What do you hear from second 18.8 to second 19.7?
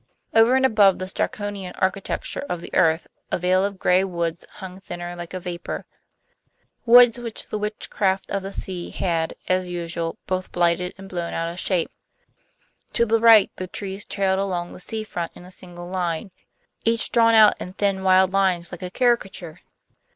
a caricature.